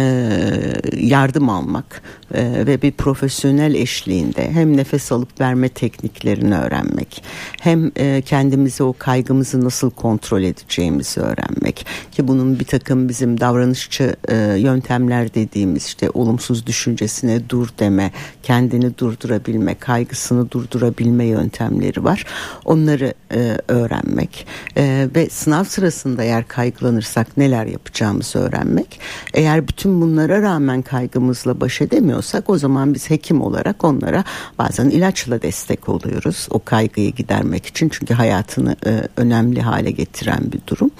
[0.97, 2.01] yardım almak
[2.33, 7.23] ve bir profesyonel eşliğinde hem nefes alıp verme tekniklerini öğrenmek
[7.61, 14.15] hem e, kendimizi o kaygımızı nasıl kontrol edeceğimizi öğrenmek ki bunun bir takım bizim davranışçı
[14.57, 18.11] yöntemler dediğimiz işte olumsuz düşüncesine dur deme
[18.43, 22.25] kendini durdurabilme kaygısını durdurabilme yöntemleri var
[22.65, 24.47] onları e, öğrenmek
[24.77, 28.99] e, ve sınav sırasında eğer kaygılanırsak neler yapacağımızı öğrenmek.
[29.33, 34.23] Eğer bütün bunlara rağmen kaygımızla baş edemiyorsak o zaman biz hekim olarak onlara
[34.57, 36.47] bazen ilaçla destek oluyoruz.
[36.49, 40.91] O kaygıyı gidermek için çünkü hayatını e, önemli hale getiren bir durum.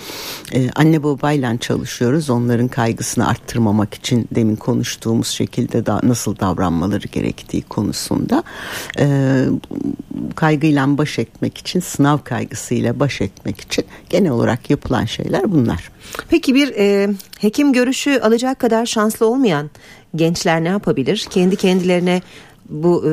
[0.54, 7.61] E, anne babayla çalışıyoruz onların kaygısını arttırmamak için demin konuştuğumuz şekilde da nasıl davranmaları gerektiği
[7.61, 8.43] konusunda
[8.99, 9.45] e,
[10.35, 15.91] kaygıyla baş etmek için sınav kaygısıyla baş etmek için genel olarak yapılan şeyler bunlar.
[16.29, 19.69] Peki bir e, hekim görüşü alacak kadar şanslı olmayan
[20.15, 21.27] gençler ne yapabilir?
[21.29, 22.21] Kendi kendilerine
[22.69, 23.11] bu e,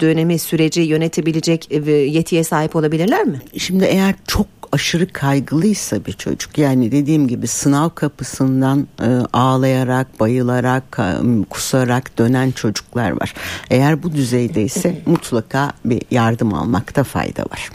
[0.00, 3.40] dönemi süreci yönetebilecek e, yetiye sahip olabilirler mi?
[3.58, 4.46] Şimdi eğer çok
[4.76, 12.50] aşırı kaygılıysa bir çocuk yani dediğim gibi sınav kapısından e, ağlayarak, bayılarak, e, kusarak dönen
[12.50, 13.34] çocuklar var.
[13.70, 17.70] Eğer bu düzeydeyse mutlaka bir yardım almakta fayda var.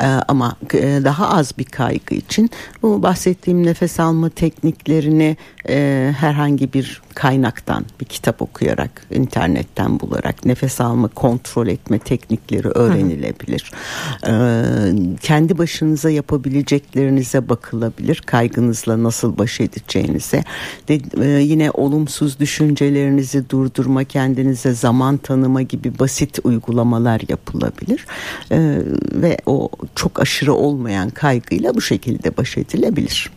[0.00, 2.50] E, ama e, daha az bir kaygı için
[2.82, 5.36] bu bahsettiğim nefes alma tekniklerini
[5.68, 13.72] e, herhangi bir kaynaktan bir kitap okuyarak internetten bularak nefes alma kontrol etme teknikleri öğrenilebilir.
[14.26, 18.22] Ee, kendi başınıza yapabileceğiniz yapabileceklerinize bakılabilir.
[18.26, 20.44] Kaygınızla nasıl baş edeceğinize.
[20.88, 28.06] De, e, yine olumsuz düşüncelerinizi durdurma, kendinize zaman tanıma gibi basit uygulamalar yapılabilir.
[28.50, 28.58] E,
[29.12, 33.30] ve o çok aşırı olmayan kaygıyla bu şekilde baş edilebilir.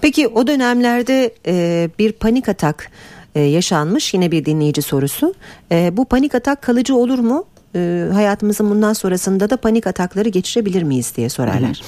[0.00, 2.90] Peki o dönemlerde e, bir panik atak
[3.34, 5.34] e, yaşanmış yine bir dinleyici sorusu.
[5.72, 7.44] E, bu panik atak kalıcı olur mu?
[7.76, 11.80] E, hayatımızın bundan sonrasında da panik atakları geçirebilir miyiz diye sorarlar.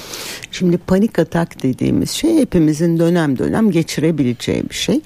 [0.51, 5.01] Şimdi panik atak dediğimiz şey hepimizin dönem dönem geçirebileceği bir şey.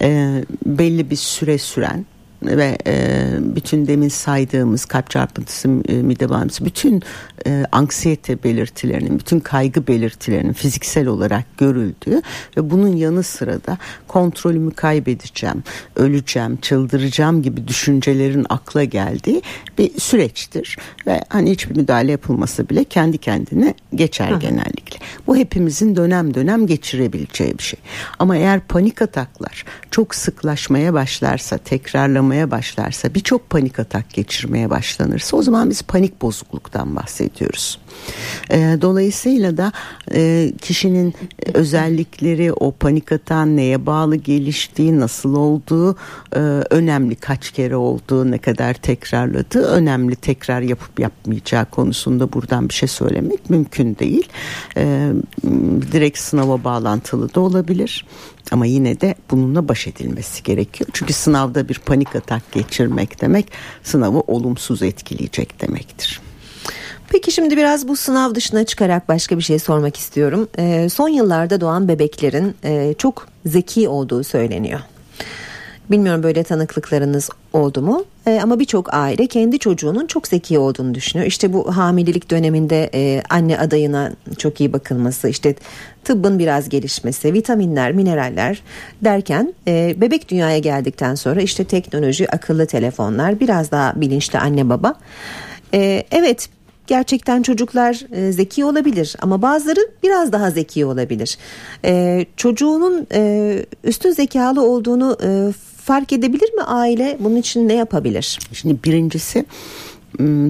[0.00, 2.06] E, belli bir süre süren
[2.46, 7.02] ve e, bütün demin saydığımız kalp çarpıntısı, e, mide bulantısı, bütün
[7.46, 12.22] e, anksiyete belirtilerinin, bütün kaygı belirtilerinin fiziksel olarak görüldüğü
[12.56, 13.78] ve bunun yanı sıra da
[14.08, 15.62] kontrolümü kaybedeceğim,
[15.96, 19.42] öleceğim, çıldıracağım gibi düşüncelerin akla geldiği
[19.78, 24.38] bir süreçtir ve hani hiçbir müdahale yapılmasa bile kendi kendine geçer Hı.
[24.38, 24.98] genellikle.
[25.26, 27.80] Bu hepimizin dönem dönem geçirebileceği bir şey.
[28.18, 35.36] Ama eğer panik ataklar çok sıklaşmaya başlarsa, tekrarlamaya olmaya başlarsa birçok panik atak geçirmeye başlanırsa
[35.36, 37.78] o zaman biz panik bozukluktan bahsediyoruz.
[38.50, 39.72] E, dolayısıyla da
[40.14, 41.14] e, kişinin
[41.54, 45.96] özellikleri o panik atan neye bağlı geliştiği nasıl olduğu
[46.32, 46.38] e,
[46.70, 52.88] önemli kaç kere olduğu ne kadar tekrarladığı önemli tekrar yapıp yapmayacağı konusunda buradan bir şey
[52.88, 54.28] söylemek mümkün değil.
[54.76, 55.12] E,
[55.92, 58.04] direkt sınava bağlantılı da olabilir.
[58.50, 60.90] Ama yine de bununla baş edilmesi gerekiyor.
[60.92, 66.20] Çünkü sınavda bir panik atak geçirmek demek sınavı olumsuz etkileyecek demektir.
[67.08, 70.48] Peki şimdi biraz bu sınav dışına çıkarak başka bir şey sormak istiyorum.
[70.58, 74.80] Ee, son yıllarda doğan bebeklerin e, çok zeki olduğu söyleniyor.
[75.90, 78.04] Bilmiyorum böyle tanıklıklarınız oldu mu?
[78.26, 81.28] E, ama birçok aile kendi çocuğunun çok zeki olduğunu düşünüyor.
[81.28, 85.54] İşte bu hamilelik döneminde e, anne adayına çok iyi bakılması, işte
[86.04, 88.62] tıbbın biraz gelişmesi, vitaminler, mineraller
[89.04, 94.94] derken e, bebek dünyaya geldikten sonra işte teknoloji, akıllı telefonlar, biraz daha bilinçli anne baba.
[95.74, 96.48] E, evet
[96.86, 101.38] gerçekten çocuklar e, zeki olabilir ama bazıları biraz daha zeki olabilir.
[101.84, 105.52] E, çocuğunun e, üstün zekalı olduğunu e,
[105.86, 107.16] fark edebilir mi aile?
[107.20, 108.38] Bunun için ne yapabilir?
[108.52, 109.44] Şimdi birincisi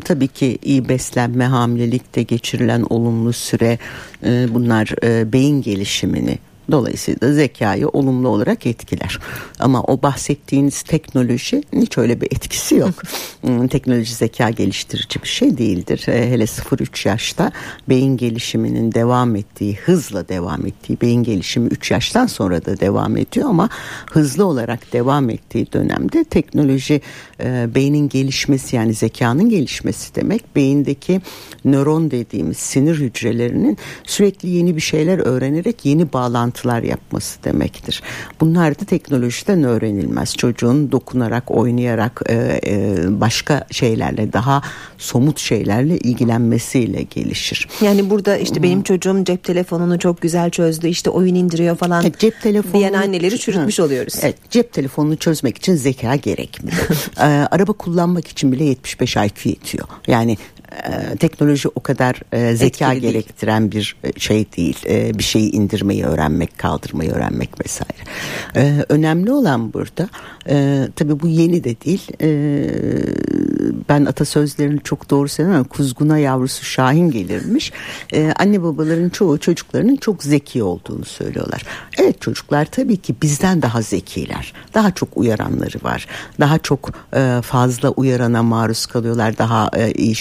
[0.05, 3.79] tabii ki iyi beslenme, hamilelikte geçirilen olumlu süre
[4.25, 6.39] e, bunlar e, beyin gelişimini
[6.71, 9.19] Dolayısıyla zekayı olumlu olarak etkiler.
[9.59, 12.95] Ama o bahsettiğiniz teknoloji hiç öyle bir etkisi yok.
[13.41, 16.05] Hmm, teknoloji zeka geliştirici bir şey değildir.
[16.09, 17.53] E, hele 0-3 yaşta
[17.89, 23.49] beyin gelişiminin devam ettiği, hızla devam ettiği, beyin gelişimi 3 yaştan sonra da devam ediyor
[23.49, 23.69] ama
[24.11, 27.01] hızlı olarak devam ettiği dönemde teknoloji
[27.41, 31.21] e, beynin gelişmesi yani zekanın gelişmesi demek beyindeki
[31.65, 36.13] nöron dediğimiz sinir hücrelerinin sürekli yeni bir şeyler öğrenerek yeni
[36.57, 38.03] bağlantılar yapması demektir.
[38.41, 40.35] Bunlar da teknolojiden öğrenilmez.
[40.37, 44.63] Çocuğun dokunarak, oynayarak e, e, başka şeylerle daha
[44.99, 47.69] somut şeylerle ilgilenmesiyle gelişir.
[47.81, 52.19] Yani burada işte benim çocuğum cep telefonunu çok güzel çözdü işte oyun indiriyor falan evet,
[52.19, 54.15] cep telefonu, diyen anneleri çürütmüş oluyoruz.
[54.23, 56.89] Evet, cep telefonunu çözmek için zeka gerekmiyor.
[57.19, 59.89] ee, araba kullanmak için bile 75 IQ yetiyor.
[60.07, 60.37] Yani
[60.85, 63.95] e, teknoloji o kadar e, zeka Etkili gerektiren değil.
[64.03, 64.79] bir e, şey değil.
[64.89, 68.03] E, bir şeyi indirmeyi öğrenmek, kaldırmayı öğrenmek vesaire.
[68.57, 70.09] E, önemli olan burada
[70.49, 72.07] e, tabii bu yeni de değil.
[72.23, 72.29] E,
[73.89, 77.73] ben atasözlerini çok doğru söylüyorum kuzguna yavrusu Şahin gelirmiş.
[78.13, 81.63] E, anne babaların çoğu çocuklarının çok zeki olduğunu söylüyorlar.
[81.99, 84.53] Evet çocuklar tabii ki bizden daha zekiler.
[84.75, 86.07] Daha çok uyaranları var.
[86.41, 89.39] Daha çok e, fazla uyarana maruz kalıyorlar.
[89.39, 90.15] Daha e, iyi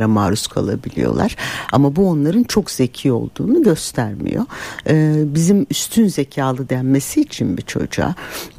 [0.00, 1.36] şartlara maruz kalabiliyorlar.
[1.72, 4.44] Ama bu onların çok zeki olduğunu göstermiyor.
[4.88, 8.14] E, bizim üstün zekalı denmesi için bir çocuğa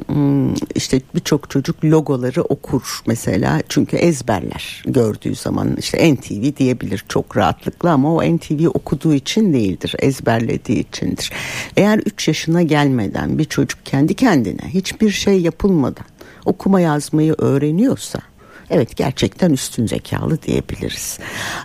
[0.08, 7.38] hmm, işte birçok çocuk logoları okur mesela çünkü ezberler gördüğü zaman işte NTV diyebilir çok
[7.38, 11.32] rahatlıkla ama o NTV okuduğu için değildir ezberlediği içindir.
[11.78, 16.06] Eğer 3 yaşına gelmeden bir çocuk kendi kendine hiçbir şey yapılmadan
[16.46, 18.31] okuma yazmayı öğreniyorsa
[18.72, 21.20] Evet gerçekten üstün zekalı diyebiliriz.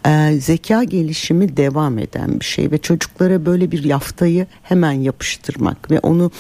[0.07, 5.99] Ee, zeka gelişimi devam eden bir şey ve çocuklara böyle bir yaftayı hemen yapıştırmak ve
[6.01, 6.31] onu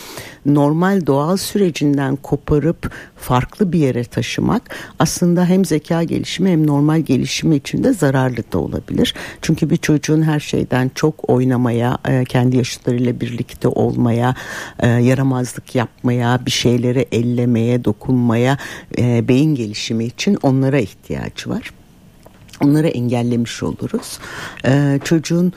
[0.46, 7.57] normal doğal sürecinden koparıp farklı bir yere taşımak aslında hem zeka gelişimi hem normal gelişimi
[7.57, 9.14] için de zararlı da olabilir.
[9.42, 14.35] Çünkü bir çocuğun her şeyden çok oynamaya, e, kendi yaşıtlarıyla birlikte olmaya,
[14.79, 18.59] e, yaramazlık yapmaya, bir şeyleri ellemeye, dokunmaya,
[18.98, 21.71] e, beyin gelişimi için onlara ihtiyacı var.
[22.64, 24.19] Onları engellemiş oluruz.
[25.05, 25.53] Çocuğun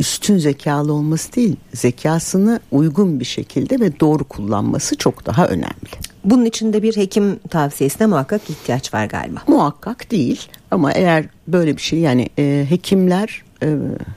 [0.00, 5.90] üstün zekalı olması değil zekasını uygun bir şekilde ve doğru kullanması çok daha önemli.
[6.24, 9.40] Bunun için de bir hekim tavsiyesine muhakkak ihtiyaç var galiba.
[9.46, 10.40] Muhakkak değil
[10.70, 13.42] ama eğer böyle bir şey yani e, hekimler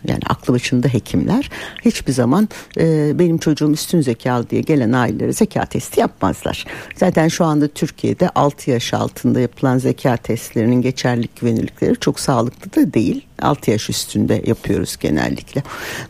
[0.07, 1.49] yani aklı başında hekimler
[1.85, 6.65] hiçbir zaman e, benim çocuğum üstün zekalı diye gelen ailelere zeka testi yapmazlar.
[6.95, 12.93] Zaten şu anda Türkiye'de 6 yaş altında yapılan zeka testlerinin geçerlilik güvenilirlikleri çok sağlıklı da
[12.93, 13.25] değil.
[13.41, 15.63] 6 yaş üstünde yapıyoruz genellikle.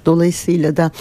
[0.06, 0.92] Dolayısıyla da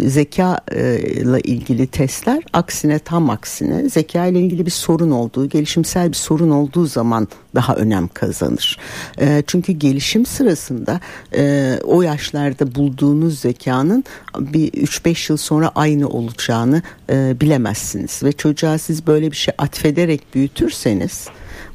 [0.00, 6.16] zeka ile ilgili testler aksine tam aksine zeka ile ilgili bir sorun olduğu, gelişimsel bir
[6.16, 8.78] sorun olduğu zaman daha önem kazanır.
[9.46, 11.00] Çünkü gelişim sırasında
[11.84, 14.04] o yaşlarda bulduğunuz zekanın
[14.38, 21.28] bir 3-5 yıl sonra aynı olacağını bilemezsiniz ve çocuğa siz böyle bir şey atfederek büyütürseniz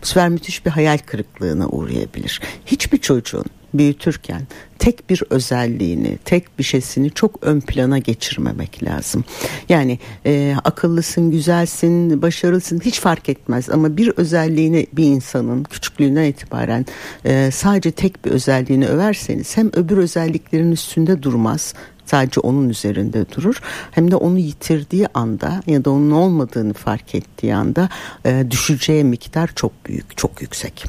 [0.03, 2.41] bu sefer müthiş bir hayal kırıklığına uğrayabilir.
[2.65, 4.41] Hiçbir çocuğun büyütürken
[4.79, 9.23] tek bir özelliğini, tek bir şeysini çok ön plana geçirmemek lazım.
[9.69, 16.85] Yani e, akıllısın, güzelsin, başarılısın hiç fark etmez ama bir özelliğini bir insanın küçüklüğünden itibaren
[17.25, 21.73] e, sadece tek bir özelliğini överseniz hem öbür özelliklerin üstünde durmaz
[22.05, 23.61] sadece onun üzerinde durur
[23.91, 27.89] hem de onu yitirdiği anda ya da onun olmadığını fark ettiği anda
[28.25, 30.85] e, düşeceği miktar çok büyük çok yüksek.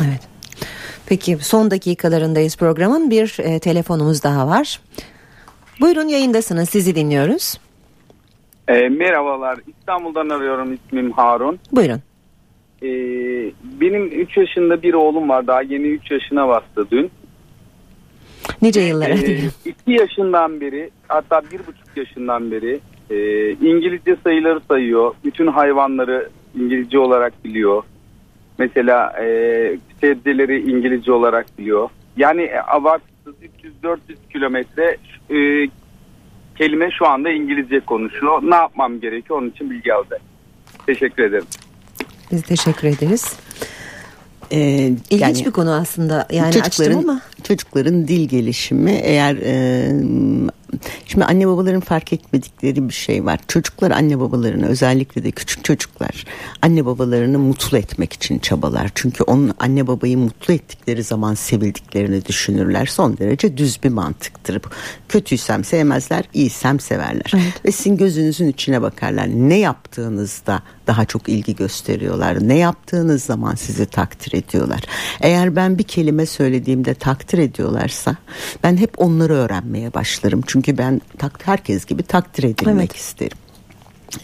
[0.00, 0.20] Evet.
[1.06, 4.80] Peki son dakikalarındayız programın bir e, telefonumuz daha var.
[5.80, 7.58] Buyurun yayındasınız sizi dinliyoruz.
[8.68, 11.58] E, merhabalar İstanbul'dan arıyorum ismim Harun.
[11.72, 12.02] Buyurun.
[12.82, 12.88] E,
[13.80, 17.10] benim 3 yaşında bir oğlum var daha yeni 3 yaşına bastı dün.
[18.64, 19.50] Nice yıllara e, diyelim.
[19.64, 21.58] 2 yaşından beri hatta 1,5
[21.96, 23.16] yaşından beri e,
[23.50, 25.14] İngilizce sayıları sayıyor.
[25.24, 27.82] Bütün hayvanları İngilizce olarak biliyor.
[28.58, 29.26] Mesela e,
[30.00, 31.88] sebzeleri İngilizce olarak biliyor.
[32.16, 33.34] Yani e, abartısız
[33.82, 33.98] 300-400
[34.32, 34.96] kilometre
[35.30, 35.68] e,
[36.58, 38.42] kelime şu anda İngilizce konuşuyor.
[38.42, 40.18] Ne yapmam gerekiyor onun için bilgi aldı.
[40.86, 41.46] Teşekkür ederim.
[42.32, 43.38] Biz teşekkür ederiz.
[44.52, 47.20] Ee, İlginç yani bir konu aslında yani çocukların, açtım ama.
[47.42, 49.90] Çocukların dil gelişimi eğer e,
[51.06, 53.40] Şimdi anne babaların fark etmedikleri bir şey var.
[53.48, 56.24] Çocuklar anne babalarını özellikle de küçük çocuklar
[56.62, 58.90] anne babalarını mutlu etmek için çabalar.
[58.94, 62.86] Çünkü onun anne babayı mutlu ettikleri zaman sevildiklerini düşünürler.
[62.86, 64.68] Son derece düz bir mantıktır bu.
[65.08, 67.32] Kötüysem sevmezler, iyiysem severler.
[67.34, 67.64] Evet.
[67.64, 69.26] Ve sizin gözünüzün içine bakarlar.
[69.26, 72.48] Ne yaptığınızda daha çok ilgi gösteriyorlar.
[72.48, 74.80] Ne yaptığınız zaman sizi takdir ediyorlar.
[75.20, 78.16] Eğer ben bir kelime söylediğimde takdir ediyorlarsa
[78.62, 80.42] ben hep onları öğrenmeye başlarım.
[80.46, 81.00] Çünkü ben
[81.44, 82.96] herkes gibi takdir edilmek evet.
[82.96, 83.38] isterim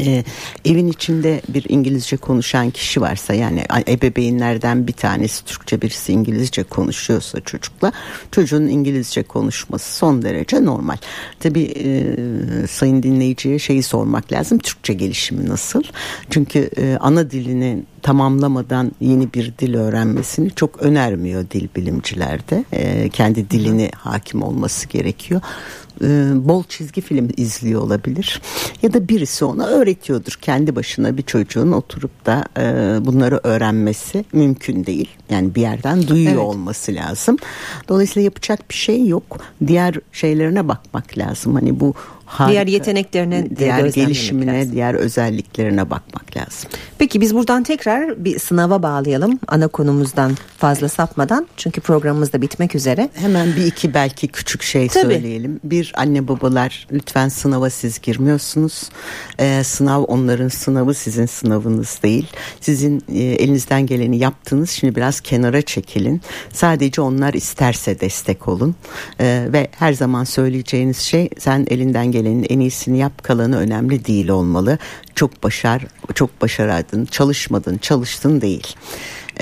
[0.01, 0.25] ee,
[0.65, 7.41] evin içinde bir İngilizce konuşan kişi varsa yani ebeveynlerden bir tanesi Türkçe birisi İngilizce konuşuyorsa
[7.41, 7.93] çocukla
[8.31, 10.97] çocuğun İngilizce konuşması son derece normal.
[11.41, 12.17] Tabi e,
[12.67, 15.83] sayın dinleyiciye şeyi sormak lazım Türkçe gelişimi nasıl?
[16.31, 22.65] Çünkü e, ana dilini tamamlamadan yeni bir dil öğrenmesini çok önermiyor dil bilimcilerde.
[22.73, 25.41] E, kendi dilini hakim olması gerekiyor.
[26.05, 28.43] E, bol çizgi film izliyor olabilir.
[28.83, 30.33] Ya da birisi ona öğretiyordur.
[30.41, 32.63] Kendi başına bir çocuğun oturup da e,
[33.07, 35.09] bunları öğrenmesi mümkün değil.
[35.31, 36.43] Yani bir yerden duyuyor evet.
[36.43, 37.37] olması lazım.
[37.89, 39.39] Dolayısıyla yapacak bir şey yok.
[39.67, 41.55] Diğer şeylerine bakmak lazım.
[41.55, 41.95] Hani bu
[42.31, 44.73] harika, diğer yeteneklerine, diğer gelişimine, lazım.
[44.73, 46.71] diğer özelliklerine bakmak lazım.
[46.99, 52.75] Peki biz buradan tekrar bir sınava bağlayalım ana konumuzdan fazla sapmadan çünkü programımız da bitmek
[52.75, 53.11] üzere.
[53.15, 55.15] Hemen bir iki belki küçük şey Tabii.
[55.15, 55.61] söyleyelim.
[55.65, 58.91] Bir anne babalar lütfen sınava siz girmiyorsunuz.
[59.39, 62.27] Ee, sınav onların sınavı sizin sınavınız değil.
[62.61, 64.71] Sizin e, elinizden geleni yaptınız.
[64.71, 66.21] Şimdi biraz kenara çekilin.
[66.53, 68.75] Sadece onlar isterse destek olun.
[69.21, 74.29] Ee, ve her zaman söyleyeceğiniz şey sen elinden gelenin en iyisini yap kalanı önemli değil
[74.29, 74.79] olmalı.
[75.15, 78.77] Çok başar, çok başaradın, çalışmadın, çalıştın değil.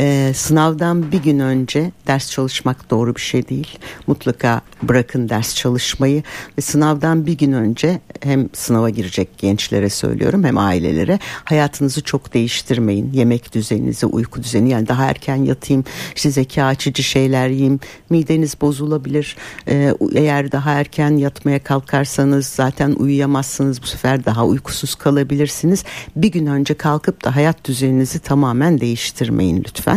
[0.00, 3.78] Ee, sınavdan bir gün önce ders çalışmak doğru bir şey değil.
[4.06, 6.22] Mutlaka bırakın ders çalışmayı
[6.58, 13.12] ve sınavdan bir gün önce hem sınava girecek gençlere söylüyorum hem ailelere hayatınızı çok değiştirmeyin.
[13.12, 15.84] Yemek düzeninizi, uyku düzeni yani daha erken yatayım,
[16.16, 17.80] işte zeka açıcı şeyler yiyeyim,
[18.10, 19.36] mideniz bozulabilir.
[19.68, 25.84] Ee, eğer daha erken yatmaya kalkarsanız zaten uyuyamazsınız bu sefer daha uykusuz kalabilirsiniz.
[26.16, 29.87] Bir gün önce kalkıp da hayat düzeninizi tamamen değiştirmeyin lütfen.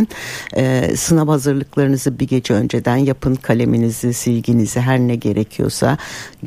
[0.56, 5.98] Ee, sınav hazırlıklarınızı bir gece önceden yapın kaleminizi, silginizi her ne gerekiyorsa.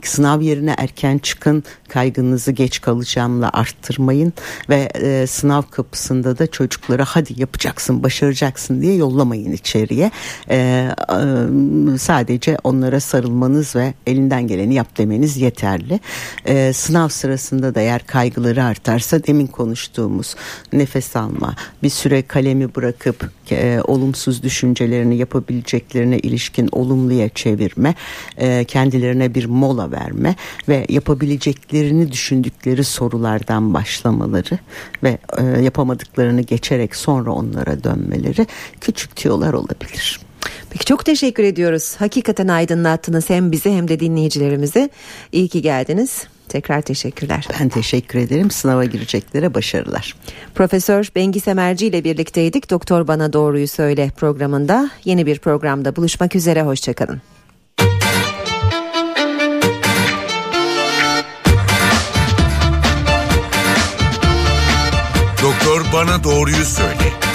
[0.03, 4.34] Sınav yerine erken çıkın kaygınızı geç kalacağımla arttırmayın
[4.69, 10.12] ve e, sınav kapısında da çocuklara hadi yapacaksın başaracaksın diye yollamayın içeriye.
[10.50, 16.00] E, e, sadece onlara sarılmanız ve elinden geleni yap demeniz yeterli.
[16.45, 20.36] E, sınav sırasında da eğer kaygıları artarsa demin konuştuğumuz
[20.74, 27.96] nefes alma, bir süre kalemi bırakıp e, olumsuz düşüncelerini yapabileceklerine ilişkin olumluya çevirme,
[28.38, 30.36] e, kendilerine bir mola verme
[30.69, 30.86] ve
[31.86, 34.60] yapabileceklerini düşündükleri sorulardan başlamaları
[35.04, 38.48] ve e, yapamadıklarını geçerek sonra onlara dönmeleri
[38.81, 40.19] küçük tüyolar olabilir.
[40.69, 41.96] Peki çok teşekkür ediyoruz.
[42.00, 44.90] Hakikaten aydınlattınız hem bizi hem de dinleyicilerimizi.
[45.31, 46.27] İyi ki geldiniz.
[46.50, 47.48] Tekrar teşekkürler.
[47.60, 48.52] Ben teşekkür ederim.
[48.52, 50.15] Sınava gireceklere başarılar.
[50.56, 52.69] Profesör Bengi Semerci ile birlikteydik.
[52.69, 54.90] Doktor Bana Doğruyu Söyle programında.
[55.06, 56.62] Yeni bir programda buluşmak üzere.
[56.63, 57.21] Hoşçakalın.
[65.96, 67.35] Bana Doğruyu Söyle.